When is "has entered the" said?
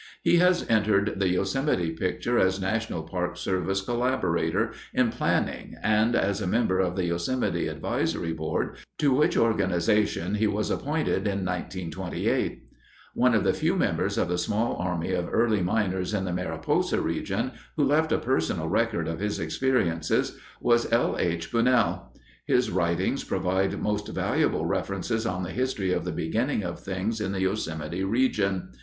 0.37-1.29